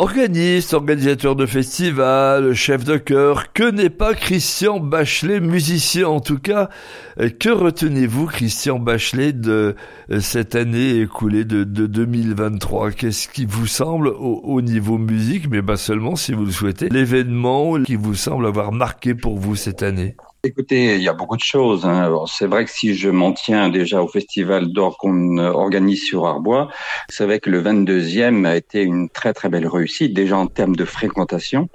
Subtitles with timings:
[0.00, 6.38] Organiste, organisateur de festival, chef de chœur, que n'est pas Christian Bachelet, musicien en tout
[6.38, 6.68] cas.
[7.16, 9.74] Que retenez-vous, Christian Bachelet, de
[10.12, 15.76] euh, cette année écoulée de, 2023 Qu'est-ce qui vous semble, au, niveau musique, mais pas
[15.76, 20.14] seulement si vous le souhaitez, l'événement qui vous semble avoir marqué pour vous cette année?
[20.44, 21.84] Écoutez, il y a beaucoup de choses.
[21.84, 22.14] Hein.
[22.28, 26.68] C'est vrai que si je m'en tiens déjà au festival d'or qu'on organise sur Arbois,
[27.08, 30.76] c'est vrai que le 22e a été une très très belle réussite, déjà en termes
[30.76, 31.68] de fréquentation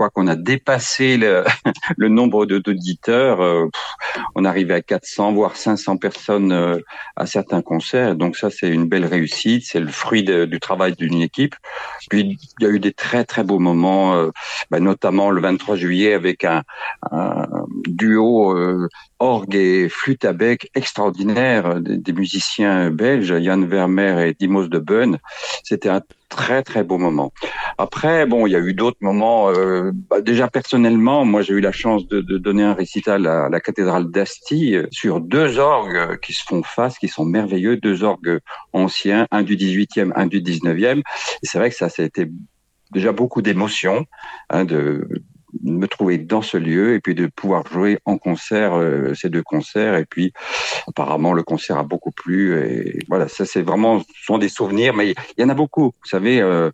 [0.00, 1.44] crois qu'on a dépassé le,
[1.98, 3.42] le nombre d'auditeurs.
[3.42, 3.66] Euh,
[4.34, 6.78] on arrivait à 400 voire 500 personnes euh,
[7.16, 8.16] à certains concerts.
[8.16, 9.64] Donc ça, c'est une belle réussite.
[9.66, 11.54] C'est le fruit du travail d'une équipe.
[12.08, 14.30] Puis il y a eu des très très beaux moments, euh,
[14.70, 16.62] bah, notamment le 23 juillet avec un,
[17.10, 17.46] un
[18.00, 18.88] duo
[19.20, 25.18] orgue et flûte à bec extraordinaire des, musiciens belges, Yann Vermeer et Dimos de Beun.
[25.62, 26.00] C'était un
[26.30, 27.32] très très beau moment.
[27.76, 29.50] Après, bon, il y a eu d'autres moments.
[29.50, 33.60] Euh, bah, déjà personnellement, moi j'ai eu la chance de, donner un récital à la
[33.60, 38.38] cathédrale d'Asti euh, sur deux orgues qui se font face, qui sont merveilleux, deux orgues
[38.72, 40.98] anciens, un du 18e, un du 19e.
[40.98, 41.02] Et
[41.42, 42.30] c'est vrai que ça, ça a été
[42.92, 44.06] déjà beaucoup d'émotions,
[44.48, 45.06] hein, de,
[45.62, 49.42] me trouver dans ce lieu et puis de pouvoir jouer en concert euh, ces deux
[49.42, 49.96] concerts.
[49.96, 50.32] Et puis
[50.88, 52.58] apparemment le concert a beaucoup plu.
[52.58, 55.92] Et voilà ça c'est vraiment ce sont des souvenirs mais il y en a beaucoup.
[56.02, 56.70] Vous savez euh,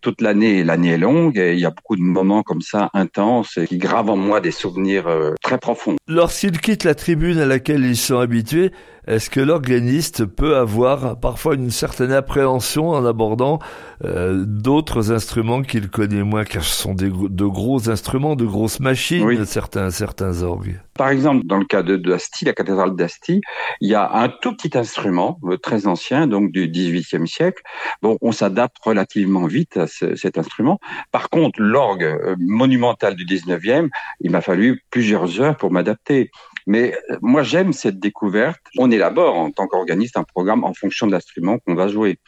[0.00, 3.58] toute l'année, l'année est longue et il y a beaucoup de moments comme ça intenses
[3.66, 5.96] qui gravent en moi des souvenirs euh, très profonds.
[6.06, 8.70] Lorsqu'ils quittent la tribune à laquelle ils sont habitués,
[9.06, 13.60] est-ce que l'organiste peut avoir parfois une certaine appréhension en abordant
[14.04, 18.80] euh, d'autres instruments qu'il connaît moins, car ce sont des, de gros instruments, de grosses
[18.80, 23.40] machines, certains, certains orgues Par exemple, dans le cas de, d'Asti, la cathédrale d'Asti,
[23.80, 27.62] il y a un tout petit instrument, euh, très ancien, donc du XVIIIe siècle.
[28.02, 30.78] Bon, on s'adapte relativement vite à cet instrument.
[31.12, 33.88] Par contre, l'orgue euh, monumental du XIXe,
[34.20, 36.30] il m'a fallu plusieurs heures pour m'adapter.
[36.66, 38.60] Mais euh, moi, j'aime cette découverte.
[38.76, 42.18] On élabore en tant qu'organiste un programme en fonction de l'instrument qu'on va jouer.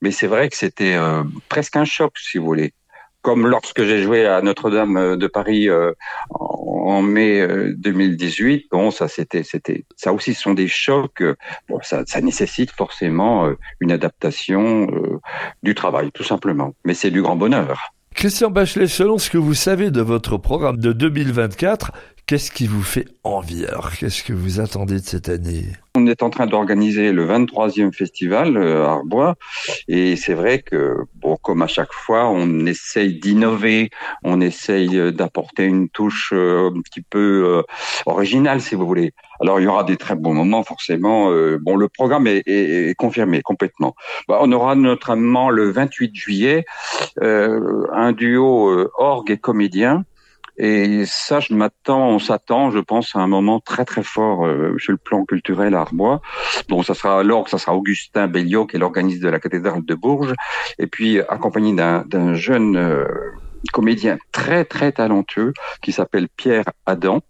[0.00, 2.72] Mais c'est vrai que c'était euh, presque un choc, si vous voulez.
[3.20, 5.68] Comme lorsque j'ai joué à Notre-Dame euh, de Paris
[6.30, 7.46] en mai
[7.76, 11.22] 2018, bon, ça c'était, c'était, ça aussi sont des chocs.
[11.68, 13.48] Bon, ça, ça nécessite forcément
[13.80, 14.88] une adaptation
[15.62, 16.74] du travail, tout simplement.
[16.84, 17.92] Mais c'est du grand bonheur.
[18.14, 21.92] Christian Bachelet, selon ce que vous savez de votre programme de 2024,
[22.26, 23.66] Qu'est-ce qui vous fait envie
[23.98, 25.64] Qu'est-ce que vous attendez de cette année?
[25.96, 29.34] On est en train d'organiser le 23e festival euh, à Arbois
[29.88, 33.90] et c'est vrai que, bon, comme à chaque fois, on essaye d'innover,
[34.22, 37.62] on essaye euh, d'apporter une touche euh, un petit peu
[38.06, 39.12] originale, si vous voulez.
[39.40, 41.30] Alors il y aura des très bons moments forcément.
[41.60, 43.94] bon, le programme est, confirmé complètement.
[44.28, 46.64] Bah, on aura notamment le 28 juillet
[47.20, 50.04] un duo orgue et comédien
[50.58, 54.76] et ça, je m'attends, on s'attend, je pense, à un moment très très fort euh,
[54.78, 56.20] sur le plan culturel à Arbois.
[56.68, 59.94] Bon, ça sera alors, ça sera Augustin Belliot, qui est l'organiste de la cathédrale de
[59.94, 60.34] Bourges,
[60.78, 63.04] et puis accompagné d'un jeune euh,
[63.72, 67.20] comédien très très talentueux qui s'appelle Pierre Adam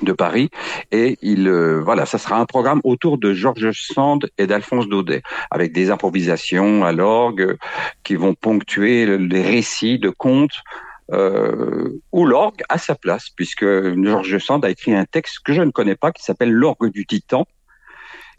[0.00, 0.48] de Paris
[0.90, 5.22] et il euh, voilà ça sera un programme autour de Georges Sand et d'Alphonse Daudet
[5.50, 7.58] avec des improvisations à l'orgue
[8.02, 10.62] qui vont ponctuer les récits de contes
[11.12, 15.62] euh, où l'orgue a sa place, puisque Georges Sand a écrit un texte que je
[15.62, 17.46] ne connais pas qui s'appelle L'orgue du Titan.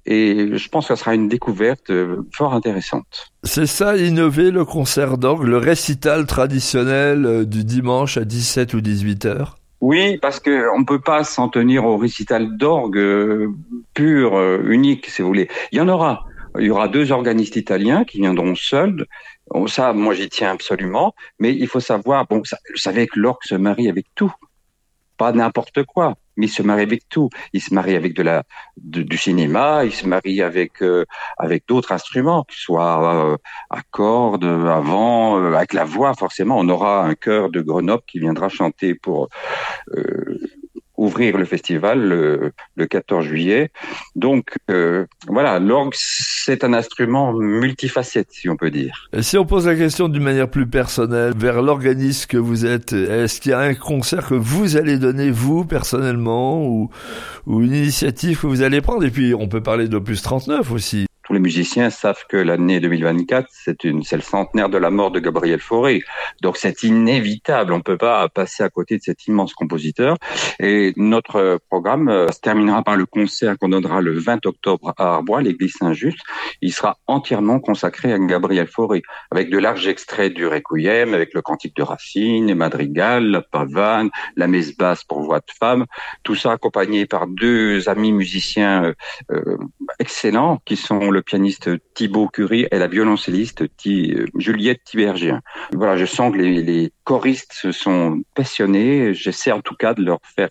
[0.06, 3.32] Et je pense que ce sera une découverte euh, fort intéressante.
[3.44, 8.82] C'est ça, innover le concert d'orgue, le récital traditionnel euh, du dimanche à 17 ou
[8.82, 13.50] 18 heures oui, parce que on peut pas s'en tenir au récital d'orgue euh,
[13.94, 15.50] pur, unique, si vous voulez.
[15.74, 16.24] Il y en aura.
[16.60, 19.06] Il y aura deux organistes italiens qui viendront seuls.
[19.68, 21.14] ça, moi, j'y tiens absolument.
[21.40, 24.34] Mais il faut savoir, bon, vous savez que l'orgue se marie avec tout.
[25.18, 27.30] Pas n'importe quoi, mais il se marie avec tout.
[27.54, 28.44] Il se marie avec de la,
[28.78, 31.06] du cinéma, il se marie avec, euh,
[31.38, 33.38] avec d'autres instruments, qui soient euh,
[33.70, 36.58] à cordes, à vent, euh, avec la voix, forcément.
[36.58, 39.30] On aura un chœur de Grenoble qui viendra chanter pour
[41.04, 42.00] ouvrir le festival
[42.76, 43.72] le, 14 juillet.
[44.16, 49.10] Donc euh, voilà, l'orgue, c'est un instrument multifacette, si on peut dire.
[49.22, 53.42] Si on pose la question d'une manière plus personnelle, vers l'organisme que vous êtes, est-ce
[53.42, 56.90] qu'il y a un concert que vous allez donner, vous, personnellement, ou,
[57.46, 59.04] ou une initiative que vous allez prendre?
[59.06, 61.06] Et puis, on peut parler d'Opus 39 aussi.
[61.24, 65.12] Tous les musiciens savent que l'année 2024, c'est une, c'est le centenaire de la mort
[65.12, 66.02] de Gabriel Fauré.
[66.42, 67.72] Donc c'est inévitable.
[67.72, 70.18] On peut pas passer à côté de cet immense compositeur.
[70.60, 75.14] Et notre programme euh, se terminera par le concert qu'on donnera le 20 octobre à
[75.14, 76.18] Arbois, l'église Saint-Just.
[76.62, 81.42] Il sera entièrement consacré à Gabriel Fauré, avec de larges extraits du Requiem, avec le
[81.42, 85.86] cantique de Racine, les madrigals, la pavane, la messe basse pour voix de femme.
[86.24, 88.94] Tout ça accompagné par deux amis musiciens euh,
[89.32, 89.58] euh,
[90.00, 95.42] excellents qui sont le pianiste Thibaut Curie et la violoncelliste euh, Juliette Tibergien.
[95.72, 99.14] Voilà, je sens que les, choristes se sont passionnés.
[99.14, 100.50] J'essaie en tout cas de leur faire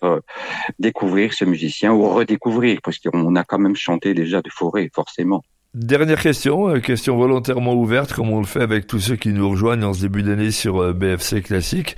[0.77, 5.43] découvrir ce musicien ou redécouvrir parce qu'on a quand même chanté déjà de forêt, forcément.
[5.73, 9.83] Dernière question, question volontairement ouverte comme on le fait avec tous ceux qui nous rejoignent
[9.83, 11.95] en ce début d'année sur BFC Classique.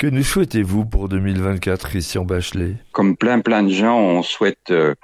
[0.00, 2.76] Que nous souhaitez-vous pour 2024, Christian Bachelet?
[2.92, 4.94] Comme plein plein de gens, on souhaite euh,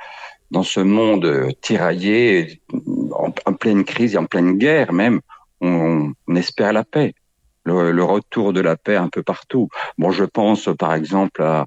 [0.51, 2.61] dans ce monde euh, tiraillé,
[3.13, 5.21] en, pleine crise et en pleine guerre même,
[5.61, 7.15] on espère la paix
[7.67, 9.69] le, retour de la paix un peu partout.
[9.99, 11.67] Bon, je pense par exemple à,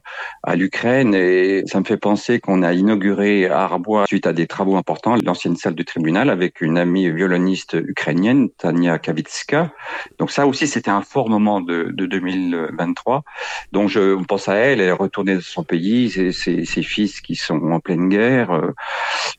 [0.55, 4.77] l'Ukraine et ça me fait penser qu'on a inauguré à Arbois, suite à des travaux
[4.77, 9.71] importants, l'ancienne salle du tribunal avec une amie violoniste ukrainienne, Tania Kavitska.
[10.17, 13.23] Donc ça aussi, c'était un fort moment de, de 2023.
[13.71, 17.21] Donc je pense à elle, elle est retournée de son pays, ses, ses, ses fils
[17.21, 18.71] qui sont en pleine guerre, euh,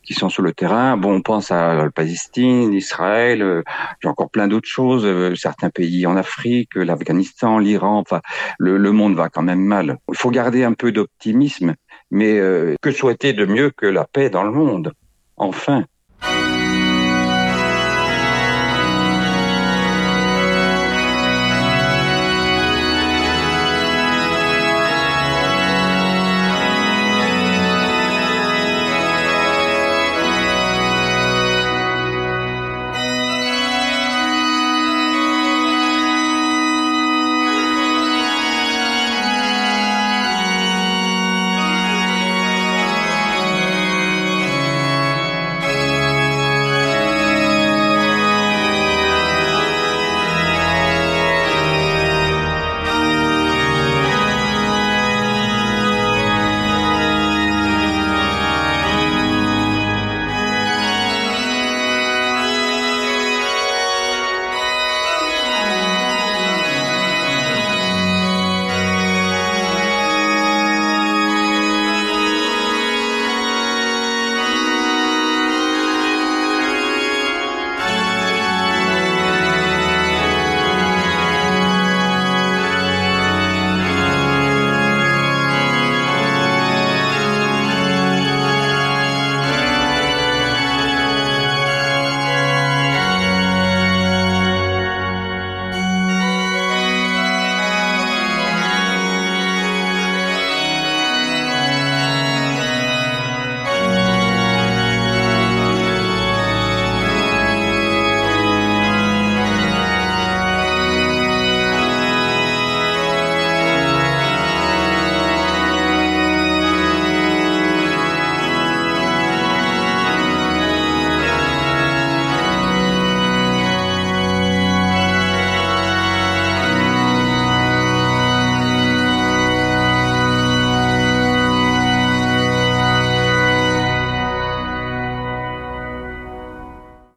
[0.02, 0.96] qui sont sur le terrain.
[0.96, 3.62] Bon, on pense à la Palestine, Israël, euh,
[4.02, 8.04] j'ai encore plein d'autres choses, euh, certains pays en Afrique que l'Afghanistan, l'Iran,
[8.58, 9.98] le, monde va quand même mal.
[10.08, 11.74] Il faut garder un peu d'optimisme,
[12.10, 14.92] mais euh, que souhaiter de mieux que la paix dans le monde?
[15.36, 15.84] Enfin.